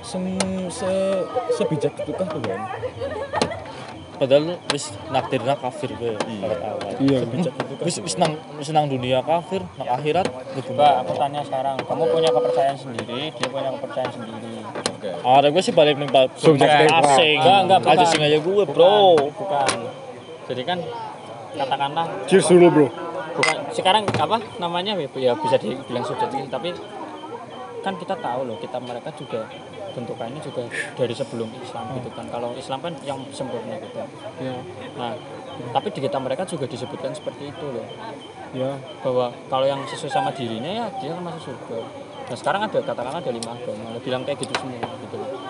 [0.00, 0.24] Sem,
[0.72, 0.90] se,
[1.54, 2.60] sebijak itukah Tuhan
[4.20, 6.52] padahal wis nakdirna kafir gue Iya.
[6.60, 7.18] awal iya.
[7.24, 10.28] Sebijak itukah wis wis nang wis nang dunia kafir nang akhirat
[10.68, 14.52] coba aku tanya sekarang kamu punya kepercayaan sendiri dia punya kepercayaan sendiri.
[14.92, 15.10] Oke.
[15.24, 16.88] Ada gue sih balik nih Subjektif.
[16.92, 17.38] asing.
[17.40, 19.16] Enggak, enggak, aja sing aja gue bukan, bro.
[19.32, 19.68] Bukan.
[20.52, 20.78] Jadi kan
[21.56, 22.86] katakanlah cheers dulu bro
[23.40, 24.92] bukan sekarang apa namanya?
[25.16, 26.76] Ya bisa dibilang subjektif tapi
[27.80, 29.48] kan kita tahu loh kita mereka juga
[29.96, 32.28] bentukannya juga dari sebelum Islam gitu kan.
[32.28, 34.04] Kalau Islam kan yang sempurna gitu
[34.44, 34.54] ya.
[35.00, 35.16] Nah
[35.72, 37.88] tapi di kita mereka juga disebutkan seperti itu loh.
[38.52, 38.76] Ya.
[39.00, 41.80] Bahwa kalau yang sesuai sama dirinya ya dia kan masuk surga.
[42.30, 45.40] Nah sekarang ada katakanlah ada lima agama bilang kayak gitu semua gitu loh.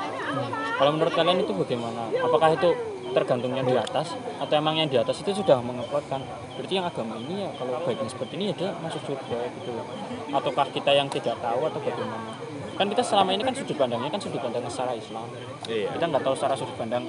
[0.78, 2.08] Kalau menurut kalian itu bagaimana?
[2.24, 2.70] Apakah itu
[3.10, 6.22] tergantungnya di atas atau emang yang di atas itu sudah menguploadkan
[6.56, 9.86] berarti yang agama ini ya kalau baiknya seperti ini ya dia masuk surga gitu loh.
[10.30, 12.32] Ataukah kita yang tidak tahu atau bagaimana?
[12.78, 15.26] Kan kita selama ini kan sudut pandangnya kan sudut pandang secara Islam.
[15.68, 15.88] Iya.
[15.94, 17.04] kita nggak tahu secara sudut pandang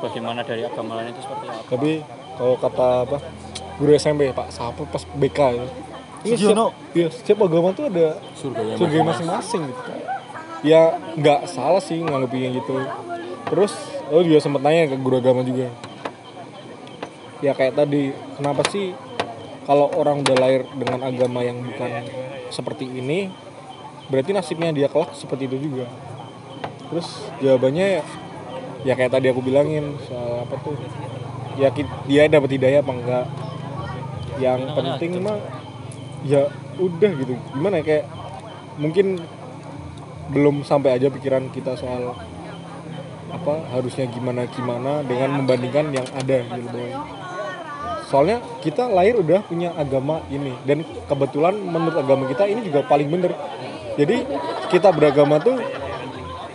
[0.00, 1.62] bagaimana dari agama lain itu seperti apa.
[1.68, 1.92] Tapi
[2.34, 3.16] kalau kata apa
[3.78, 5.66] guru SMP Pak Sapu pas BK ya
[6.20, 6.68] ini Sugiono.
[6.68, 9.62] setiap, ya, setiap agama tuh ada Surganya surga masing-masing.
[9.72, 9.90] gitu.
[10.60, 12.76] Ya nggak salah sih nganggepinnya gitu.
[13.48, 13.72] Terus
[14.10, 15.70] lo juga sempat nanya ke guru agama juga.
[17.40, 18.92] Ya kayak tadi kenapa sih
[19.64, 22.04] kalau orang udah lahir dengan agama yang bukan
[22.50, 23.30] seperti ini
[24.10, 25.86] berarti nasibnya dia kelak seperti itu juga?
[26.90, 27.06] Terus
[27.38, 28.02] jawabannya ya,
[28.82, 30.74] ya kayak tadi aku bilangin soal apa tuh?
[31.54, 31.70] Ya
[32.10, 33.26] dia dapat hidayah apa enggak?
[34.42, 35.24] Yang penting acem.
[35.24, 35.38] mah
[36.26, 36.50] ya
[36.82, 37.38] udah gitu.
[37.54, 38.04] Gimana ya kayak
[38.74, 39.22] mungkin
[40.34, 42.18] belum sampai aja pikiran kita soal
[43.30, 46.92] apa harusnya gimana gimana dengan membandingkan yang ada gitu boy
[48.10, 53.06] soalnya kita lahir udah punya agama ini dan kebetulan menurut agama kita ini juga paling
[53.06, 53.30] bener.
[53.94, 54.26] Jadi
[54.66, 55.62] kita beragama tuh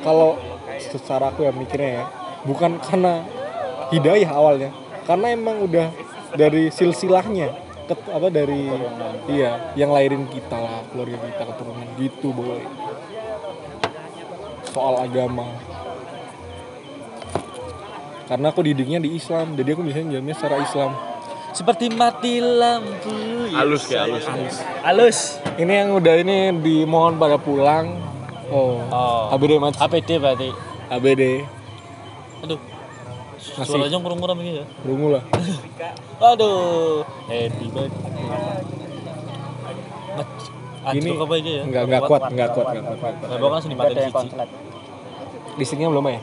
[0.04, 0.36] kalau
[0.76, 2.06] secara aku ya mikirnya ya
[2.44, 3.24] bukan karena
[3.96, 4.70] hidayah awalnya
[5.08, 5.88] karena emang udah
[6.36, 7.56] dari silsilahnya
[7.88, 8.68] ket- apa dari
[9.32, 12.60] iya yang lahirin kita lah keluarga kita keturunan gitu boy.
[14.76, 15.56] Soal agama
[18.26, 20.92] karena aku didiknya di Islam jadi aku biasanya jawabnya secara Islam.
[21.56, 23.16] Seperti mati lampu.
[23.56, 24.56] Halus kayak halus.
[24.84, 25.18] Halus.
[25.56, 27.96] Ini yang udah ini dimohon pada pulang.
[28.52, 29.32] Oh, oh.
[29.32, 29.80] ABD mas.
[29.80, 30.52] APD berarti.
[30.92, 31.24] ABD
[32.46, 32.60] aduh.
[33.56, 33.72] Masih.
[33.72, 34.66] suaranya kurang-kurang ini ya.
[34.84, 35.24] Rungu lah.
[36.34, 37.08] Aduh.
[37.32, 38.04] Happy birthday.
[40.86, 41.64] Ini apa ini ya?
[41.66, 43.52] nggak nggak kuat nggak kuat nggak kuat, nggak kuat.
[43.58, 44.50] Langsung dimatiin konslet
[45.56, 46.20] listriknya belum ya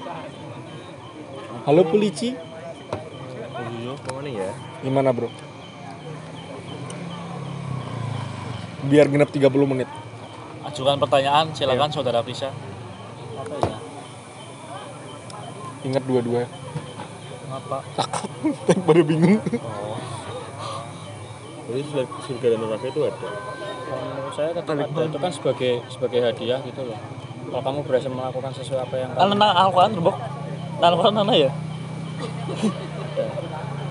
[1.62, 4.50] halo polisi oh iya Mana ya?
[4.82, 5.30] gimana bro?
[8.82, 9.86] Biar genap 30 menit.
[10.66, 12.50] Ajukan pertanyaan silakan saudara Prisa.
[13.38, 13.78] Apa ya?
[15.86, 16.50] Ingat dua-dua
[17.52, 18.42] apa takut
[18.88, 19.38] pada bingung.
[19.62, 20.00] Oh.
[21.70, 21.82] Jadi
[22.26, 23.28] surga dan neraka itu ada.
[23.92, 25.02] Menurut saya tetap ada.
[25.04, 26.98] Itu kan sebagai sebagai hadiah gitu loh.
[27.52, 30.31] Kalau kamu berhasil melakukan sesuatu apa yang kan kamu Al-Quran Bok Nang
[30.84, 31.50] Al-Quran mana ya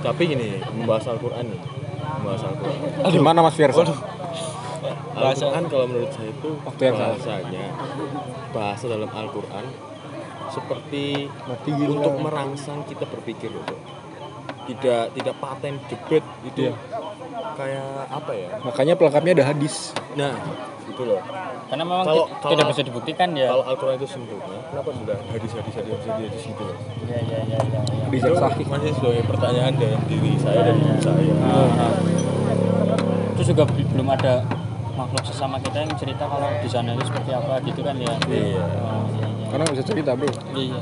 [0.02, 1.62] Tapi gini, membahas Al-Quran nih.
[2.18, 2.78] Membahas Al-Quran.
[3.08, 4.02] gimana mas Fiersa Bahasa-
[5.46, 7.08] Al-Quran kalau menurut saya itu Waktu yang salah.
[7.14, 7.66] bahasanya
[8.50, 9.66] bahasa dalam Al-Quran
[10.50, 11.04] seperti
[11.46, 13.64] mati untuk merangsang kita berpikir loh.
[14.64, 16.74] Tidak tidak paten debat itu Iya.
[17.54, 18.50] kayak apa ya?
[18.62, 20.34] makanya pelengkapnya ada hadis Nah,
[20.92, 21.20] itu loh.
[21.66, 25.18] karena memang Kalau- ti- kalau- tidak bisa dibuktikan ya Kalau Al-Quran itu sempurna, kenapa sudah
[25.26, 26.76] hadis-hadis hadis hadis hadis gitu loh?
[27.02, 27.80] ya ya ya ya, ya.
[28.04, 31.34] hadis yang Itu sahih masih sebagai pertanyaan dalam diri saya dan ibu saya.
[31.42, 31.94] Ah, ah.
[33.32, 34.34] itu juga bel- belum ada
[34.94, 38.60] makhluk sesama kita yang cerita kalau di sana itu seperti apa gitu kan ya Iya.
[38.70, 39.46] Oh, iya, iya.
[39.50, 40.76] karena bisa cerita bro iya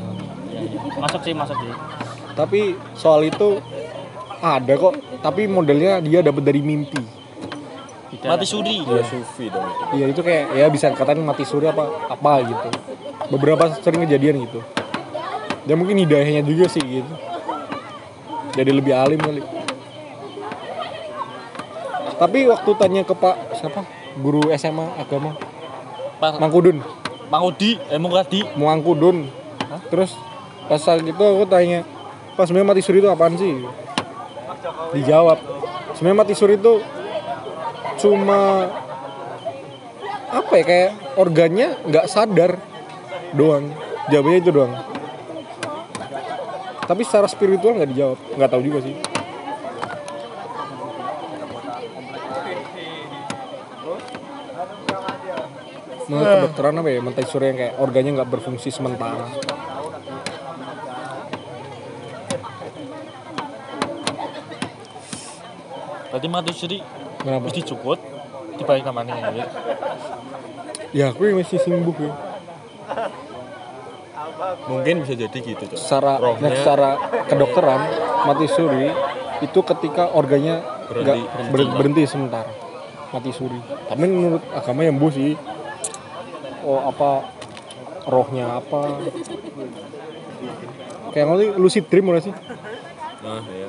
[0.51, 0.79] iya iya.
[0.97, 1.71] masuk sih masuk sih
[2.31, 2.61] tapi
[2.93, 3.61] soal itu
[4.39, 7.18] ada kok tapi modelnya dia dapat dari mimpi Tidak
[8.17, 8.81] mati suri.
[8.81, 9.83] Dia sufi dong itu.
[9.97, 12.69] iya itu kayak ya bisa dikatain mati suri apa apa gitu.
[13.29, 14.59] Beberapa sering kejadian gitu.
[15.69, 17.13] Ya mungkin hidayahnya juga sih gitu.
[18.57, 19.41] Jadi lebih alim kali.
[22.19, 23.85] Tapi waktu tanya ke pak siapa?
[24.19, 25.37] Guru SMA agama?
[26.19, 26.83] Pak Mangkudun.
[27.29, 28.43] Mang Udi eh Mang Radi.
[28.57, 29.29] Mangkudun.
[29.93, 30.17] Terus
[30.65, 31.85] pas saat itu aku tanya
[32.33, 33.63] pas sebenarnya mati suri itu apaan sih?
[34.97, 35.37] Dijawab
[35.95, 36.83] sebenarnya mati suri itu
[37.99, 38.71] cuma
[40.29, 42.57] apa ya kayak organnya nggak sadar
[43.35, 43.69] doang.
[44.09, 44.73] Jawabannya itu doang.
[46.89, 48.19] Tapi secara spiritual nggak dijawab.
[48.33, 48.95] Nggak tahu juga sih.
[56.09, 59.29] Menurut kedokteran apa ya mati suri yang kayak organnya nggak berfungsi sementara.
[66.09, 66.81] Berarti mati suri
[67.19, 67.99] kenapa mesti cukup.
[68.55, 69.45] Dibalik namanya ya
[70.89, 72.11] ya aku yang masih sembuh ya.
[74.65, 75.77] Mungkin bisa jadi gitu, Cok.
[75.77, 76.89] secara Rohnya- nah, secara
[77.23, 77.81] kedokteran
[78.25, 78.87] mati suri
[79.39, 81.03] itu ketika organnya Berhenti.
[81.05, 81.17] nggak
[81.51, 81.75] berhenti.
[81.77, 82.51] berhenti sementara
[83.09, 83.59] mati suri.
[83.61, 85.37] Tapi menurut agama yang bu sih
[86.61, 87.23] oh apa
[88.05, 88.99] rohnya apa?
[91.09, 92.33] Kayak ngerti lucid dream ora sih?
[93.19, 93.67] Nah ya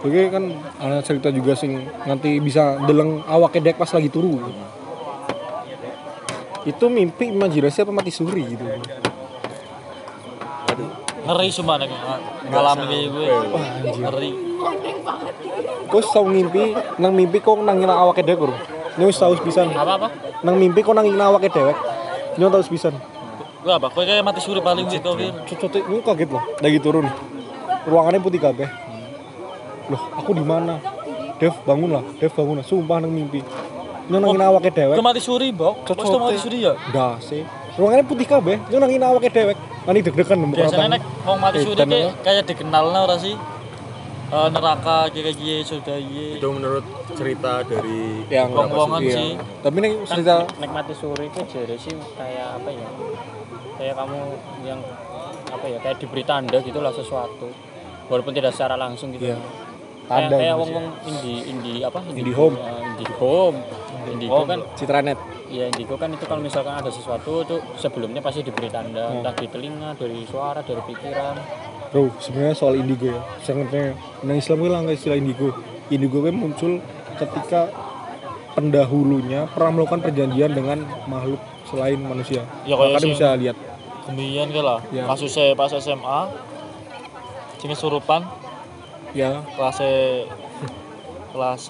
[0.00, 0.44] Oke kan
[0.80, 4.40] ada cerita juga sing nanti bisa deleng awake dek pas lagi turu.
[6.64, 8.64] Itu mimpi imajinasi apa mati suri gitu.
[11.20, 11.86] ngeri cuma nih
[12.48, 14.02] ngalamin kayak gue Wah anjir.
[14.08, 14.30] ngeri
[15.90, 16.70] Kau tau ngimpi,
[17.02, 18.54] nang mimpi kau nang ngina awake dek bro.
[19.04, 19.68] Wis tau pisan.
[19.74, 20.08] apa apa
[20.40, 21.76] Nang mimpi kau nang ngina awake dewek.
[22.40, 22.94] Ini tau pisan.
[23.60, 25.12] gue apa gue kayak mati suri paling gitu.
[25.20, 26.42] Cocok ini kaget loh.
[26.64, 27.04] Lagi turun.
[27.84, 28.89] Ruangannya putih kabeh.
[29.90, 30.78] Loh, aku di mana?
[31.40, 32.64] Dev bangun lah, Dev bangun lah.
[32.66, 33.40] Sumpah nang mimpi.
[33.42, 34.96] Ini nang ngina awake dewek.
[34.98, 37.42] gue mati suri bok Cocok, Terus mati suri ya Dah sih.
[37.78, 38.56] Ruangannya putih kabeh.
[38.70, 39.56] Ngina awake dewek.
[39.86, 43.34] Nanti deg-degan nemu biasanya nek mau mati suri kayak kayak dikenal lah ora sih
[44.30, 46.86] Eh, neraka kayak gini sudah iya itu menurut
[47.18, 49.14] cerita dari yang Wong-wongan iya.
[49.18, 49.30] sih.
[49.58, 52.88] Tapi ini cerita nikmati suri itu jadi sih kayak apa ya
[53.74, 54.18] kayak kamu
[54.62, 54.78] yang
[55.50, 57.50] apa ya kayak diberi tanda gitulah sesuatu
[58.06, 59.38] walaupun tidak secara langsung gitu Iya.
[60.10, 62.58] Tanda kayak wong wong indie indie apa Indie home.
[62.58, 63.58] Ya, indie home
[64.02, 65.18] indigo kan Citranet.
[65.48, 69.16] ya indigo kan itu kalau misalkan ada sesuatu itu sebelumnya pasti diberi tanda Hmm.
[69.16, 71.36] entah di telinga dari suara dari pikiran
[71.88, 73.18] Bro, sebenarnya soal indigo ya.
[73.40, 75.50] Sangatnya nang Islam itu nggak istilah indigo.
[75.88, 76.78] Indigo kan muncul
[77.16, 77.66] ketika
[78.52, 82.42] pendahulunya pernah melakukan perjanjian dengan makhluk selain manusia.
[82.62, 83.56] Ya, Makanya sing- bisa lihat.
[84.00, 85.06] kemudian ke lah Ya.
[85.06, 86.20] kasusnya pas SMA
[87.58, 88.22] sing kesurupan
[89.10, 89.78] Ya, kelas
[91.30, 91.64] kelas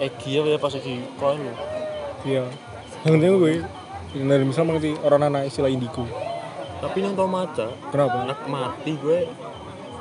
[0.00, 1.52] Egi apa ya pas Egi kau lu
[2.24, 2.44] iya.
[3.04, 3.54] Yang gue
[4.16, 6.04] dari misal mengerti orang anak istilah indigo.
[6.80, 8.24] tapi yang tau maca Kenapa?
[8.24, 9.28] anak mati gue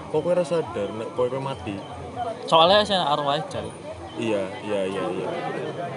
[0.09, 1.75] kok gue rasa sadar nek kowe kowe mati
[2.47, 3.59] soalnya saya arwah aja
[4.15, 5.27] iya iya iya iya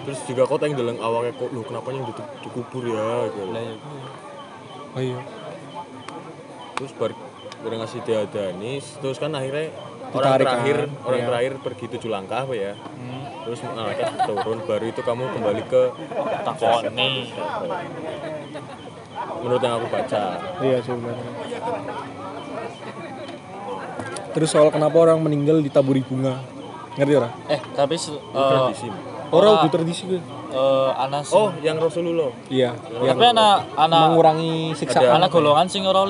[0.02, 3.62] terus juga kau yang dalam awalnya kok lu kenapa yang di- dikubur ya gitu lah
[3.62, 3.76] ya
[4.92, 5.18] Oh iya.
[6.74, 7.14] terus bar
[7.62, 9.70] bar ngasih diadani terus kan akhirnya
[10.12, 11.29] orang Ditarik terakhir kan, orang iya.
[11.29, 13.22] terakhir pergi tujuh langkah apa ya hmm.
[13.48, 15.83] terus malaikat turun baru itu kamu kembali ke
[16.44, 17.16] takon nih
[19.42, 20.22] menurut yang aku baca
[20.62, 21.27] Iya sebenarnya.
[24.33, 26.40] Terus soal kenapa orang meninggal ditaburi bunga.
[26.96, 27.31] Ngerti ora?
[27.48, 28.87] eh tapi Itu eh, tradisi
[29.33, 29.61] Orang Ora.
[29.64, 30.20] udah tradisi gue.
[30.53, 35.16] eh, anak sing- oh yang Rasulullah Iya, yang tapi anak anak mengurangi siksaan.
[35.16, 36.05] anak golongan sing ora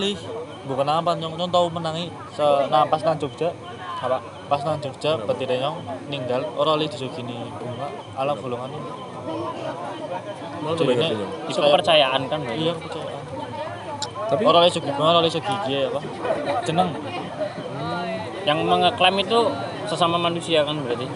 [0.62, 3.50] bukan apa nyong nyong tahu menangi se nah pas nang Jogja
[4.02, 4.18] apa
[4.50, 5.78] pas nang Jogja petire nyong
[6.10, 7.86] ninggal ora oleh disugini bunga
[8.18, 8.90] ala golongan ini.
[10.62, 10.78] Nyong.
[11.46, 13.22] itu kepercayaan kan iya kepercayaan.
[14.26, 16.00] Tapi ora oleh bunga ora oleh gigi apa?
[16.66, 16.90] Jeneng.
[18.42, 19.38] Yang mengeklaim itu
[19.86, 21.06] sesama manusia kan berarti?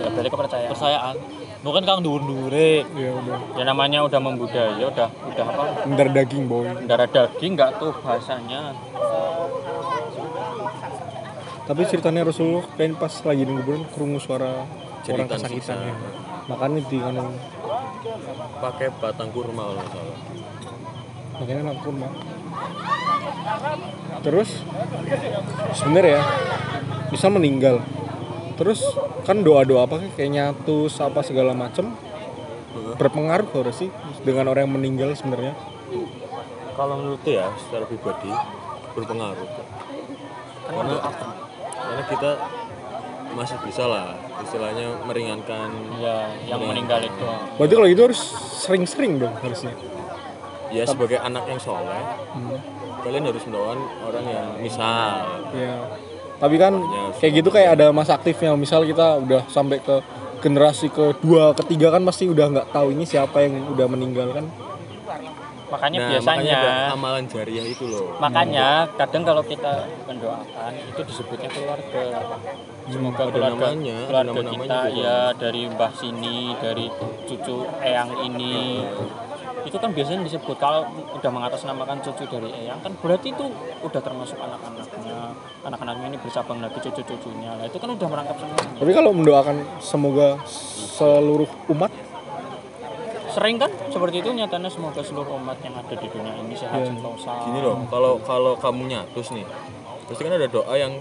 [0.00, 0.72] Ya berarti kepercayaan.
[0.72, 1.16] Percayaan
[1.58, 2.86] nu kan kang dhuwur-dhuwure.
[2.96, 3.38] Ya udah.
[3.60, 5.64] ya namanya udah membudaya udah udah apa?
[5.84, 6.64] Darah daging boy.
[6.88, 8.72] darah daging nggak tuh bahasanya
[11.68, 15.94] Tapi ceritanya Rasulullah kayak pas lagi di kuburan kerungu suara orang Jeritan kesakitan ya.
[16.48, 17.28] Makanya di anu
[18.58, 20.18] pakai batang kurma kalau nggak salah
[21.38, 22.12] makanya aku mah.
[24.26, 24.50] Terus
[25.78, 26.22] sebenarnya ya
[27.14, 27.78] bisa meninggal.
[28.58, 28.82] Terus
[29.22, 31.94] kan doa-doa apa kayak nyatus apa segala macem
[32.98, 33.86] berpengaruh gak sih
[34.26, 35.54] dengan orang yang meninggal sebenarnya?
[36.78, 38.30] kalau menurutku ya secara pribadi
[38.94, 39.50] berpengaruh
[40.70, 40.94] karena
[41.98, 42.30] karena kita
[43.28, 45.66] masih bisa lah istilahnya meringankan
[45.98, 47.26] ya yang meninggal itu
[47.58, 48.20] Berarti kalau itu harus
[48.56, 49.74] sering-sering dong harusnya.
[50.70, 51.98] ya sebagai anak yang soleh
[52.30, 52.54] Hmm.
[53.02, 55.74] kalian harus mendoakan orang yang misal Ya.
[56.38, 58.54] Tapi kan Ya, kayak gitu kayak ada masa aktifnya.
[58.54, 59.98] Misal kita udah sampai ke
[60.38, 64.46] generasi kedua, ketiga kan pasti udah nggak tahu ini siapa yang udah meninggal kan.
[65.68, 68.16] Makanya nah biasanya makanya amalan jariah itu loh.
[68.16, 72.04] Makanya kadang kalau kita mendoakan itu disebutnya keluarga.
[72.88, 74.96] Semoga ada keluarga namanya, keluarga nama-namanya kita juga.
[75.04, 76.86] ya dari mbah sini dari
[77.28, 78.80] cucu eyang ini.
[79.68, 83.44] Itu kan biasanya disebut kalau udah mengatasnamakan cucu dari eyang kan berarti itu
[83.84, 85.36] udah termasuk anak-anaknya.
[85.68, 87.60] Anak-anaknya ini bersabang lagi cucu-cucunya.
[87.60, 91.92] Nah itu kan udah merangkap semuanya Tapi kalau mendoakan semoga seluruh umat
[93.38, 93.70] sering kan?
[93.86, 96.90] Seperti itu nyatanya semoga seluruh umat yang ada di dunia ini sehat Iya.
[96.90, 99.46] sentosa gini loh kalau kalau kamu nyatus nih
[100.04, 100.98] pasti kan ada doa yang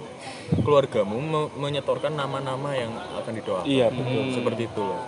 [0.58, 3.64] keluargamu me- menyetorkan nama-nama yang akan didoakan.
[3.66, 4.24] Iya, betul.
[4.32, 5.00] seperti itu loh.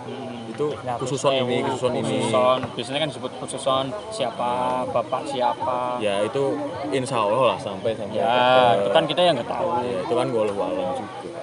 [0.50, 2.16] Itu Nyatus khususon ini khususon ini.
[2.18, 2.58] khususon.
[2.74, 4.50] biasanya kan disebut khususon siapa
[4.86, 6.00] bapak siapa.
[6.00, 6.56] Ya itu
[6.90, 9.68] insya Allah lah sampai sampai ya ke- itu kan kita yang nggak tahu.
[9.78, 11.40] Ya, itu kan walau alam juga.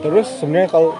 [0.00, 0.92] Terus sebenarnya kalau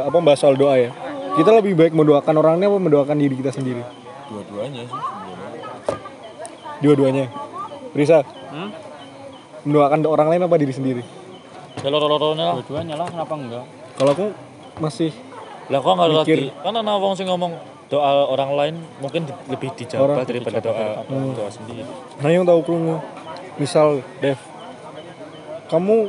[0.00, 0.90] apa bahas soal doa ya,
[1.32, 3.82] kita lebih baik mendoakan orangnya apa mendoakan diri kita sendiri?
[4.26, 5.60] dua-duanya sih sebenarnya
[6.78, 7.26] Dua-duanya.
[7.92, 8.70] Risa, hmm?
[9.62, 11.02] mendoakan orang lain apa diri sendiri?
[11.78, 13.64] ya lah dua-duanya lah kenapa enggak
[13.94, 14.26] Kalau aku
[14.78, 15.10] masih
[15.66, 16.38] lah kok nggak Mikir.
[16.42, 17.52] lagi kan ana wong sing ngomong
[17.86, 21.32] doa orang lain mungkin di- lebih dijawab Orang daripada dijawab doa Hmm.
[21.32, 21.82] doa sendiri
[22.18, 22.96] Nah yang tahu krungu
[23.54, 24.40] Misal Dev
[25.66, 26.08] Kamu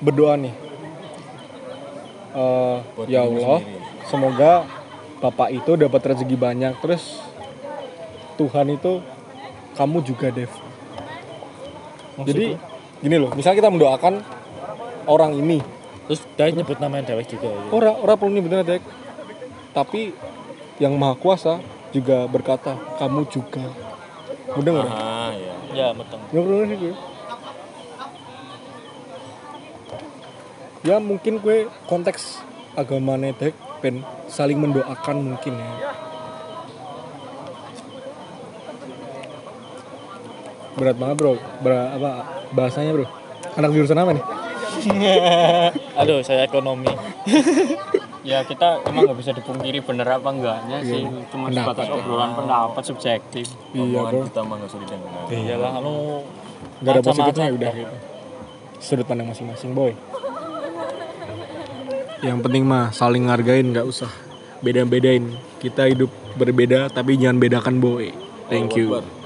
[0.00, 0.54] berdoa nih
[2.30, 3.79] Eh, Buat Ya Allah sendiri.
[4.10, 4.66] Semoga
[5.22, 6.74] Bapak itu dapat rezeki banyak.
[6.82, 7.22] Terus
[8.34, 8.98] Tuhan itu
[9.78, 10.50] Kamu juga Dev.
[12.26, 12.58] Jadi
[13.00, 14.14] Gini loh Misalnya kita mendoakan
[15.06, 15.62] Orang ini.
[16.10, 17.62] Terus dia nyebut namanya dewek juga ya.
[17.70, 18.82] Orang orang perlu bener Dek.
[19.70, 20.10] Tapi
[20.82, 21.62] Yang maha kuasa
[21.94, 23.62] Juga berkata Kamu juga.
[24.58, 24.88] Udah nggak?
[24.90, 26.94] ah ya ya meteng Ya bener sih gue.
[30.80, 32.42] Ya mungkin gue konteks
[32.74, 35.70] agama nedek pen saling mendoakan mungkin ya.
[40.76, 42.10] Berat banget bro, Ber- apa
[42.52, 43.06] bahasanya bro?
[43.58, 44.24] Anak jurusan apa nih?
[46.00, 46.88] aduh saya ekonomi
[48.30, 53.46] ya kita emang nggak bisa dipungkiri bener apa enggaknya sih cuma sebatas obrolan pendapat subjektif
[53.72, 55.92] Iya bro, kita mah nggak usah didengar iyalah anu
[56.80, 57.96] nggak ada positifnya ya udah gitu.
[58.80, 59.92] Sudut pandang masing-masing boy.
[62.20, 64.12] Yang penting mah saling ngargain nggak usah
[64.60, 65.24] beda-bedain.
[65.56, 68.12] Kita hidup berbeda tapi jangan bedakan boy.
[68.52, 68.92] Thank you.
[68.92, 69.19] Allahu Akbar.